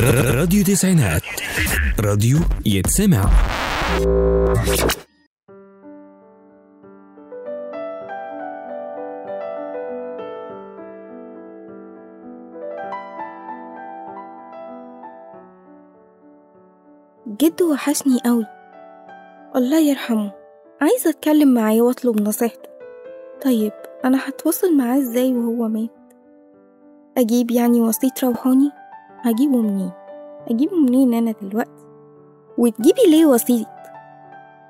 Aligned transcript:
راديو 0.00 0.64
تسعينات. 0.64 1.22
راديو 2.00 2.38
يتسمع. 2.66 3.30
جد 17.40 17.62
وحشني 17.62 18.18
قوي. 18.24 18.46
الله 19.56 19.78
يرحمه. 19.80 20.32
عايزة 20.80 21.10
أتكلم 21.10 21.54
معاه 21.54 21.80
وأطلب 21.82 22.20
نصيحته 22.20 22.68
طيب 23.44 23.72
أنا 24.04 24.18
هتواصل 24.28 24.76
معاه 24.76 24.98
إزاي 24.98 25.32
وهو 25.32 25.68
مات؟ 25.68 25.90
أجيب 27.18 27.50
يعني 27.50 27.80
وسيط 27.80 28.24
روحاني؟ 28.24 28.81
هجيبه 29.22 29.62
منين 29.62 29.90
أجيبه 30.50 30.76
منين 30.76 31.14
أنا 31.14 31.34
دلوقتي. 31.42 31.86
وتجيبي 32.58 33.00
ليه 33.08 33.26
وسيط؟ 33.26 33.66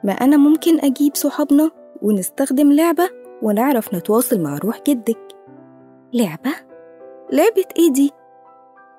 ما 0.05 0.13
أنا 0.13 0.37
ممكن 0.37 0.81
أجيب 0.81 1.15
صحابنا 1.15 1.71
ونستخدم 2.03 2.73
لعبة 2.73 3.11
ونعرف 3.43 3.95
نتواصل 3.95 4.41
مع 4.41 4.59
روح 4.59 4.81
جدك. 4.89 5.19
لعبة؟ 6.13 6.53
لعبة 7.33 7.65
إيه 7.79 7.93
دي؟ 7.93 8.11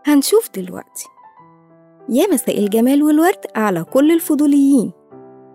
هنشوف 0.05 0.49
دلوقتي. 0.55 1.05
يا 2.09 2.27
مساء 2.33 2.59
الجمال 2.59 3.03
والورد 3.03 3.45
على 3.55 3.83
كل 3.83 4.11
الفضوليين. 4.11 4.91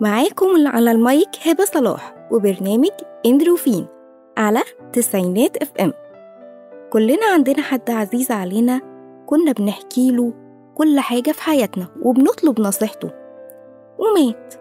معاكم 0.00 0.66
على 0.66 0.90
المايك 0.90 1.28
هبة 1.46 1.64
صلاح 1.64 2.28
وبرنامج 2.32 2.90
إندروفين 3.26 3.86
على 4.36 4.60
تسعينات 4.92 5.56
إف 5.56 5.72
إم. 5.80 5.92
كلنا 6.92 7.26
عندنا 7.34 7.62
حد 7.62 7.90
عزيز 7.90 8.30
علينا 8.30 8.80
كنا 9.28 9.52
بنحكي 9.52 10.10
له 10.10 10.32
كل 10.74 11.00
حاجة 11.00 11.30
في 11.32 11.42
حياتنا 11.42 11.86
وبنطلب 12.02 12.60
نصيحته. 12.60 13.10
ومات. 13.98 14.54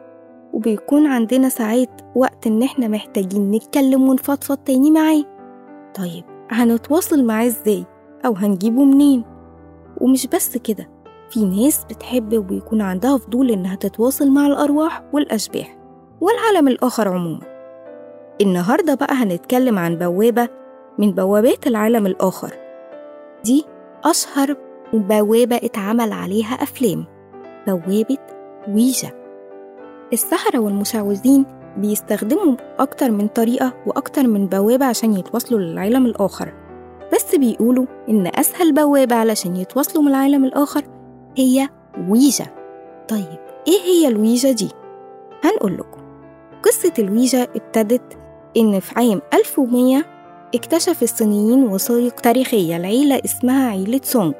وبيكون 0.53 1.07
عندنا 1.07 1.49
ساعات 1.49 2.01
وقت 2.15 2.47
إن 2.47 2.63
إحنا 2.63 2.87
محتاجين 2.87 3.51
نتكلم 3.51 4.09
ونفضفض 4.09 4.57
تاني 4.57 4.91
معاه. 4.91 5.23
طيب 5.95 6.23
هنتواصل 6.49 7.23
معاه 7.25 7.45
إزاي؟ 7.47 7.85
أو 8.25 8.33
هنجيبه 8.33 8.83
منين؟ 8.85 9.23
ومش 10.01 10.27
بس 10.27 10.57
كده 10.57 10.89
في 11.29 11.45
ناس 11.45 11.85
بتحب 11.85 12.37
وبيكون 12.37 12.81
عندها 12.81 13.17
فضول 13.17 13.51
إنها 13.51 13.75
تتواصل 13.75 14.31
مع 14.31 14.47
الأرواح 14.47 15.03
والأشباح 15.13 15.77
والعالم 16.21 16.67
الآخر 16.67 17.07
عموما. 17.07 17.41
النهاردة 18.41 18.95
بقى 18.95 19.13
هنتكلم 19.15 19.79
عن 19.79 19.95
بوابة 19.95 20.49
من 20.97 21.11
بوابات 21.11 21.67
العالم 21.67 22.05
الآخر. 22.05 22.53
دي 23.43 23.65
أشهر 24.07 24.55
بوابة 24.93 25.55
اتعمل 25.55 26.11
عليها 26.11 26.53
أفلام 26.53 27.05
بوابة 27.67 28.17
ويجا. 28.67 29.09
السحرة 30.13 30.59
والمشعوذين 30.59 31.45
بيستخدموا 31.77 32.55
أكتر 32.79 33.11
من 33.11 33.27
طريقة 33.27 33.73
وأكتر 33.85 34.27
من 34.27 34.47
بوابة 34.47 34.85
عشان 34.85 35.13
يتواصلوا 35.13 35.59
للعالم 35.59 36.05
الآخر. 36.05 36.53
بس 37.13 37.35
بيقولوا 37.35 37.85
إن 38.09 38.31
أسهل 38.35 38.73
بوابة 38.73 39.15
علشان 39.15 39.55
يتواصلوا 39.55 40.03
من 40.03 40.09
العالم 40.09 40.45
الآخر 40.45 40.83
هي 41.37 41.69
ويجا. 42.09 42.45
طيب 43.07 43.39
إيه 43.67 43.81
هي 43.85 44.07
الويجا 44.07 44.51
دي؟ 44.51 44.69
هنقول 45.43 45.73
لكم. 45.73 46.01
قصة 46.63 46.93
الويجا 46.99 47.43
ابتدت 47.43 48.17
إن 48.57 48.79
في 48.79 48.93
عام 48.97 49.21
1100 49.33 50.03
اكتشف 50.55 51.03
الصينيين 51.03 51.63
وثائق 51.63 52.13
تاريخية 52.15 52.77
لعيلة 52.77 53.21
اسمها 53.25 53.69
عيلة 53.69 54.01
سونج 54.03 54.33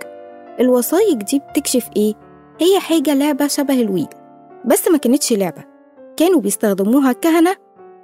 الوثائق 0.60 1.16
دي 1.18 1.42
بتكشف 1.50 1.90
إيه؟ 1.98 2.14
هي 2.62 2.80
حاجة 2.80 3.14
لعبة 3.14 3.48
شبه 3.48 3.82
الويجا 3.82 4.28
بس 4.66 4.88
ما 4.88 4.98
كانتش 4.98 5.34
لعبة. 5.34 5.64
كانوا 6.18 6.42
بيستخدموها 6.42 7.12
الكهنة 7.12 7.56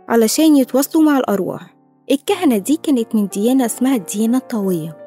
علشان 0.09 0.55
يتواصلوا 0.55 1.03
مع 1.03 1.17
الأرواح. 1.17 1.75
الكهنة 2.11 2.57
دي 2.57 2.77
كانت 2.83 3.15
من 3.15 3.27
ديانة 3.27 3.65
اسمها 3.65 3.95
الديانة 3.95 4.37
الطاوية. 4.37 4.97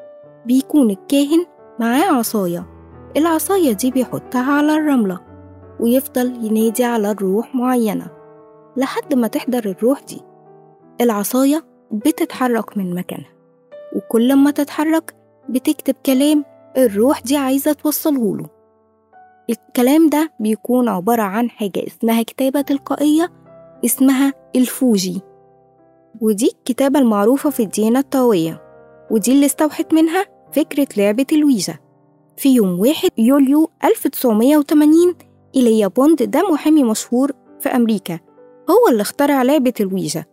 بيكون 0.45 0.89
الكاهن 0.89 1.45
معاه 1.79 2.11
عصاية. 2.11 2.65
العصاية 3.17 3.71
دي 3.73 3.91
بيحطها 3.91 4.51
على 4.51 4.75
الرملة 4.75 5.19
ويفضل 5.79 6.45
ينادي 6.45 6.83
على 6.83 7.11
الروح 7.11 7.55
معينة 7.55 8.07
لحد 8.77 9.13
ما 9.13 9.27
تحضر 9.27 9.65
الروح 9.65 10.01
دي. 10.03 10.21
العصاية 11.01 11.65
بتتحرك 11.91 12.77
من 12.77 12.95
مكانها. 12.95 13.29
وكل 13.95 14.35
ما 14.35 14.51
تتحرك 14.51 15.15
بتكتب 15.49 15.95
كلام 16.05 16.45
الروح 16.77 17.19
دي 17.21 17.37
عايزة 17.37 17.73
توصله 17.73 18.37
له. 18.37 18.45
الكلام 19.49 20.09
ده 20.09 20.31
بيكون 20.39 20.89
عبارة 20.89 21.21
عن 21.21 21.49
حاجة 21.49 21.87
اسمها 21.87 22.23
كتابة 22.23 22.61
تلقائية 22.61 23.31
اسمها 23.85 24.33
الفوجي. 24.55 25.21
ودي 26.21 26.47
الكتابة 26.59 26.99
المعروفة 26.99 27.49
في 27.49 27.63
الديانة 27.63 27.99
الطاوية. 27.99 28.61
ودي 29.11 29.31
اللي 29.31 29.45
استوحت 29.45 29.93
منها 29.93 30.25
فكرة 30.51 30.87
لعبة 30.97 31.25
الويجا 31.31 31.77
في 32.37 32.49
يوم 32.55 32.79
1 32.79 33.09
يوليو 33.17 33.69
1980 33.83 35.15
إيليا 35.55 35.87
بوند 35.87 36.23
ده 36.23 36.41
محامي 36.51 36.83
مشهور 36.83 37.31
في 37.59 37.69
أمريكا. 37.69 38.19
هو 38.69 38.91
اللي 38.91 39.01
اخترع 39.01 39.41
لعبة 39.43 39.73
الويجا 39.79 40.25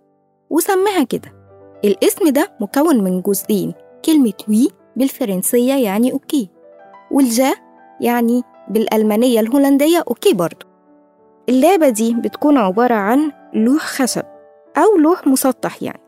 وسماها 0.50 1.02
كده. 1.04 1.43
الاسم 1.84 2.28
ده 2.28 2.52
مكون 2.60 3.04
من 3.04 3.20
جزئين 3.20 3.74
كلمة 4.04 4.32
oui 4.48 4.68
بالفرنسية 4.96 5.74
يعني 5.74 6.12
okay 6.12 6.48
وال 7.10 7.32
ja 7.32 7.54
يعني 8.00 8.42
بالألمانية 8.70 9.40
الهولندية 9.40 10.04
okay 10.08 10.34
برضو. 10.34 10.66
اللعبة 11.48 11.88
دي 11.88 12.14
بتكون 12.14 12.56
عبارة 12.58 12.94
عن 12.94 13.32
لوح 13.54 13.82
خشب 13.86 14.22
أو 14.76 14.98
لوح 14.98 15.26
مسطح 15.26 15.82
يعني. 15.82 16.00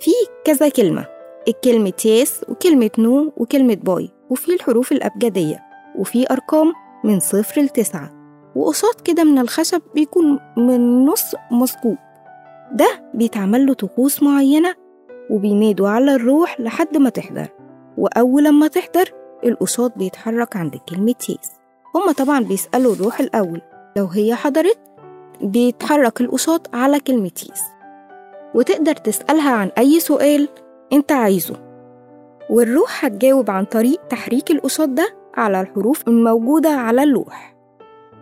في 0.00 0.10
كذا 0.44 0.68
كلمة 0.68 1.06
الكلمة 1.48 1.92
yes 2.04 2.40
وكلمة 2.48 2.90
no 2.98 3.32
وكلمة 3.36 3.74
bye 3.74 4.10
وفي 4.30 4.54
الحروف 4.54 4.92
الأبجدية 4.92 5.62
وفي 5.98 6.30
أرقام 6.30 6.72
من 7.04 7.20
صفر 7.20 7.60
لتسعة 7.62 8.10
وقصاد 8.56 8.94
كده 8.94 9.24
من 9.24 9.38
الخشب 9.38 9.82
بيكون 9.94 10.40
من 10.56 11.04
نص 11.04 11.34
مثقوب 11.52 11.96
ده 12.72 13.10
بيتعمل 13.14 13.66
له 13.66 13.74
طقوس 13.74 14.22
معينة 14.22 14.74
وبينادوا 15.30 15.88
على 15.88 16.14
الروح 16.14 16.60
لحد 16.60 16.96
ما 16.96 17.10
تحضر. 17.10 17.48
وأول 17.98 18.50
ما 18.50 18.66
تحضر 18.68 19.12
القصاد 19.44 19.92
بيتحرك 19.96 20.56
عند 20.56 20.76
كلمة 20.88 21.14
yes 21.28 21.50
هما 21.94 22.12
طبعا 22.12 22.40
بيسألوا 22.40 22.92
الروح 22.94 23.20
الأول. 23.20 23.60
لو 23.96 24.06
هي 24.06 24.34
حضرت 24.34 24.78
بيتحرك 25.42 26.20
القصاد 26.20 26.66
على 26.74 27.00
كلمة 27.00 27.30
يس 27.42 27.62
وتقدر 28.54 28.92
تسألها 28.94 29.50
عن 29.50 29.70
أي 29.78 30.00
سؤال 30.00 30.48
أنت 30.92 31.12
عايزه. 31.12 31.56
والروح 32.50 33.04
هتجاوب 33.04 33.50
عن 33.50 33.64
طريق 33.64 34.06
تحريك 34.06 34.50
القصاد 34.50 34.94
ده 34.94 35.08
على 35.34 35.60
الحروف 35.60 36.08
الموجودة 36.08 36.68
على 36.70 37.02
اللوح. 37.02 37.54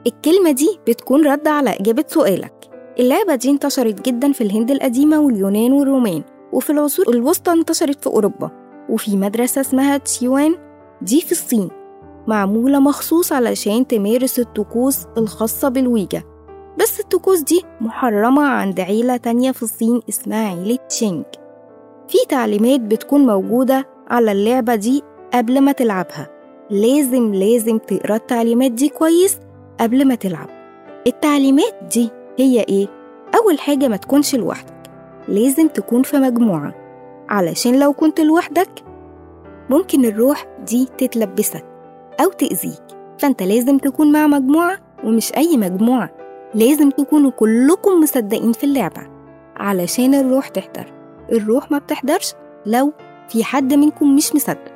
الكلمة 0.07 0.51
دي 0.51 0.79
بتكون 0.89 1.27
رد 1.27 1.49
على 1.49 1.71
إجابة 1.71 2.05
سؤالك. 2.09 2.53
اللعبة 2.99 3.35
دي 3.35 3.51
انتشرت 3.51 4.07
جدا 4.09 4.33
في 4.33 4.41
الهند 4.41 4.71
القديمة 4.71 5.21
واليونان 5.21 5.73
والرومان. 5.73 6.23
وفي 6.53 6.71
العصور 6.71 7.09
الوسطى 7.09 7.53
انتشرت 7.53 8.01
في 8.01 8.07
أوروبا 8.07 8.51
وفي 8.89 9.17
مدرسة 9.17 9.61
اسمها 9.61 9.97
تشيوان 9.97 10.55
دي 11.03 11.21
في 11.21 11.33
الصين 11.33 11.69
معمولة 12.27 12.79
مخصوص 12.79 13.33
علشان 13.33 13.87
تمارس 13.87 14.39
الطقوس 14.39 15.07
الخاصة 15.17 15.69
بالويجا. 15.69 16.23
بس 16.81 17.01
الطقوس 17.01 17.41
دي 17.41 17.63
محرمة 17.81 18.43
عند 18.43 18.81
عيلة 18.81 19.17
تانية 19.17 19.51
في 19.53 19.63
الصين 19.63 20.01
اسمها 20.09 20.49
عيلة 20.49 20.79
تشينج 20.89 21.25
في 22.09 22.19
تعليمات 22.29 22.81
بتكون 22.81 23.27
موجودة 23.27 23.89
على 24.11 24.33
اللعبة 24.33 24.75
دي 24.75 25.03
قبل 25.35 25.61
ما 25.61 25.73
تلعبها. 25.73 26.29
لازم 26.71 27.35
لازم 27.35 27.79
تقرأ 27.79 28.17
التعليمات 28.17 28.73
دي 28.73 28.89
كويس 28.89 29.39
قبل 29.81 30.05
ما 30.09 30.15
تلعب. 30.15 30.49
التعليمات 31.07 31.75
دي 31.95 32.11
هي 32.39 32.61
إيه؟ 32.61 32.89
أول 33.37 33.59
حاجة 33.59 33.89
ما 33.89 33.97
تكونش 33.97 34.35
لوحدك. 34.35 34.72
لازم 35.29 35.69
تكون 35.69 36.03
في 36.03 36.17
مجموعة. 36.17 36.75
علشان 37.29 37.79
لو 37.81 37.93
كنت 37.93 38.21
لوحدك 38.21 38.71
ممكن 39.71 40.05
الروح 40.05 40.47
دي 40.67 40.89
تتلبسك 40.99 41.65
أو 42.21 42.29
تأذيك. 42.31 42.83
فأنت 43.19 43.43
لازم 43.43 43.79
تكون 43.79 44.13
مع 44.13 44.27
مجموعة 44.27 44.79
ومش 45.05 45.33
أي 45.37 45.57
مجموعة. 45.57 46.11
لازم 46.55 46.91
تكونوا 46.91 47.31
كلكم 47.31 48.01
مصدقين 48.01 48.53
في 48.53 48.65
اللعبة 48.65 49.07
علشان 49.57 50.15
الروح 50.15 50.49
تحضر. 50.49 50.93
الروح 51.33 51.71
ما 51.71 51.79
بتحضرش 51.79 52.35
لو 52.67 52.93
في 53.29 53.45
حد 53.45 53.75
منكم 53.75 54.17
مش 54.17 54.35
مصدق. 54.35 54.73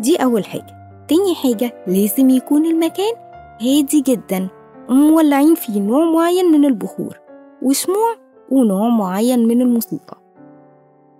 دي 0.00 0.16
أول 0.16 0.44
حاجة. 0.44 0.82
تاني 1.08 1.34
حاجة 1.34 1.84
لازم 1.86 2.30
يكون 2.30 2.66
المكان 2.66 3.14
هادي 3.60 4.00
جدا. 4.00 4.48
ومولعين 4.88 5.54
فيه 5.54 5.80
نوع 5.80 6.04
معين 6.04 6.52
من 6.52 6.64
البخور. 6.64 7.20
وشموع 7.62 8.14
ونوع 8.50 8.88
معين 8.88 9.48
من 9.48 9.60
الموسيقى. 9.60 10.16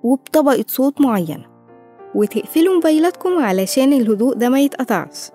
وبطبقة 0.02 0.64
صوت 0.68 1.00
معينة. 1.00 1.46
وتقفلوا 2.14 2.74
موبايلاتكم 2.74 3.38
علشان 3.38 3.92
الهدوء 3.92 4.34
ده 4.34 4.48
ما 4.48 4.60
يتقطعش. 4.60 5.30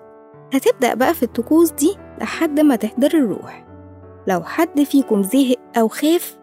هتبدأ 0.54 0.94
بقى 0.94 1.14
في 1.14 1.22
الطقوس 1.22 1.70
دي 1.70 1.96
لحد 2.20 2.60
ما 2.60 2.76
تحضر 2.76 3.10
الروح. 3.14 3.66
لو 4.28 4.42
حد 4.42 4.82
فيكم 4.82 5.22
زهق 5.22 5.56
أو 5.76 5.88
خاف 5.88 6.38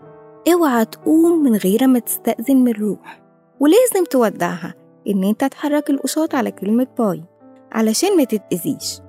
اوعى 0.53 0.85
تقوم 0.85 1.43
من 1.43 1.55
غير 1.55 1.87
ما 1.87 1.99
تستأذن 1.99 2.57
من 2.57 2.67
الروح. 2.71 3.21
ولازم 3.59 4.05
تودعها 4.09 4.73
إن 5.07 5.23
أنت 5.23 5.43
تحرك 5.45 5.89
القشاط 5.89 6.35
على 6.35 6.51
كلمة 6.51 6.87
باي 6.99 7.23
علشان 7.71 8.17
ما 8.17 8.23
تتأذيش. 8.23 8.99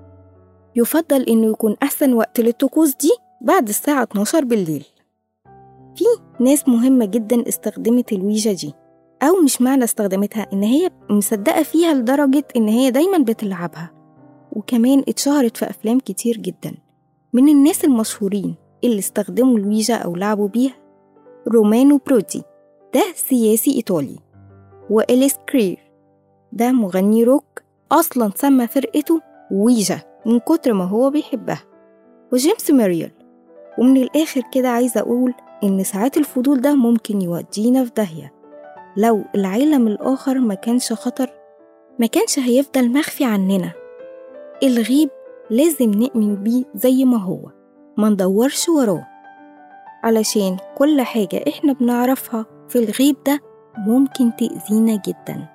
يفضل 0.76 1.22
إنه 1.22 1.46
يكون 1.46 1.76
أحسن 1.82 2.12
وقت 2.12 2.40
للطقوس 2.40 2.94
دي 2.96 3.10
بعد 3.40 3.68
الساعة 3.68 4.02
12 4.02 4.44
بالليل. 4.44 4.84
في 5.96 6.04
ناس 6.40 6.68
مهمة 6.68 7.04
جدا 7.04 7.48
استخدمت 7.48 8.12
الويجا 8.12 8.52
دي 8.52 8.74
أو 9.22 9.42
مش 9.44 9.62
معنى 9.62 9.84
استخدمتها 9.84 10.46
إن 10.52 10.62
هي 10.62 10.90
مصدقة 11.10 11.62
فيها 11.62 11.94
لدرجة 11.94 12.44
إن 12.56 12.68
هي 12.68 12.90
دايما 12.90 13.18
بتلعبها. 13.18 13.90
وكمان 14.52 14.98
اتشهرت 15.08 15.56
في 15.56 15.70
أفلام 15.70 15.98
كتير 16.00 16.36
جدا. 16.36 16.74
من 17.32 17.48
الناس 17.48 17.84
المشهورين 17.84 18.54
اللي 18.84 18.98
استخدموا 18.98 19.58
الويجا 19.58 19.94
أو 19.94 20.16
لعبوا 20.16 20.48
بيها 20.48 20.74
رومانو 21.48 22.00
بروتي 22.06 22.42
ده 22.94 23.02
سياسي 23.14 23.76
إيطالي. 23.76 24.18
وإليس 24.90 25.34
كرير 25.48 25.78
ده 26.52 26.72
مغني 26.72 27.24
روك 27.24 27.62
أصلا 27.92 28.30
سمى 28.34 28.66
فرقته 28.66 29.20
ويجا 29.50 30.00
من 30.26 30.38
كتر 30.40 30.72
ما 30.72 30.84
هو 30.84 31.10
بيحبها. 31.10 31.62
وجيمس 32.32 32.70
ماريال 32.70 33.10
ومن 33.78 33.96
الآخر 33.96 34.42
كده 34.52 34.68
عايزة 34.68 35.00
أقول 35.00 35.34
إن 35.64 35.84
ساعات 35.84 36.16
الفضول 36.16 36.60
ده 36.60 36.74
ممكن 36.74 37.22
يودينا 37.22 37.84
في 37.84 37.90
داهية. 37.96 38.32
لو 38.96 39.24
العالم 39.34 39.86
الآخر 39.86 40.38
ما 40.38 40.54
كانش 40.54 40.92
خطر 40.92 41.30
ما 41.98 42.06
كانش 42.06 42.38
هيفضل 42.38 42.92
مخفي 42.92 43.24
عننا. 43.24 43.72
الغيب 44.62 45.10
لازم 45.50 45.90
نؤمن 45.90 46.36
بيه 46.36 46.64
زي 46.74 47.04
ما 47.04 47.16
هو 47.16 47.38
ما 47.96 48.08
ندورش 48.08 48.68
وراه. 48.68 49.06
علشان 50.02 50.56
كل 50.78 51.00
حاجة 51.00 51.44
إحنا 51.48 51.72
بنعرفها 51.72 52.46
في 52.68 52.78
الغيب 52.78 53.16
ده 53.26 53.40
ممكن 53.78 54.32
تأذينا 54.36 55.02
جدا. 55.06 55.48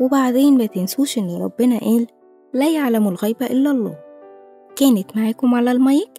وبعدين 0.00 0.58
ما 0.58 0.66
تنسوش 0.66 1.18
إن 1.18 1.42
ربنا 1.42 1.78
قال 1.78 2.06
لا 2.54 2.70
يعلم 2.70 3.08
الغيب 3.08 3.42
إلا 3.42 3.70
الله 3.70 3.96
كانت 4.76 5.16
معاكم 5.16 5.54
على 5.54 5.70
المايك 5.72 6.10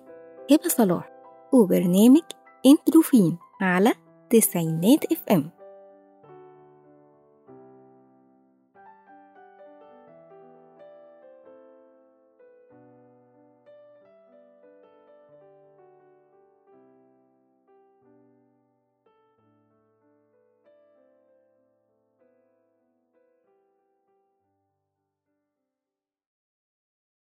هبة 0.51 0.67
صلاح. 0.67 1.09
وبرنامج 1.53 2.21
أنتوا 2.65 3.01
فين 3.01 3.37
على 3.61 3.93
تسعينات 4.29 5.11
إف 5.11 5.23
إم. 5.31 5.58